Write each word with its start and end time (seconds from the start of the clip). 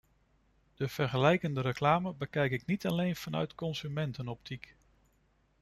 De 0.75 0.87
vergelijkende 0.87 1.61
reclame 1.61 2.13
bekijk 2.13 2.51
ik 2.51 2.65
niet 2.65 2.85
alleen 2.85 3.15
vanuit 3.15 3.55
consumentenoptiek. 3.55 4.75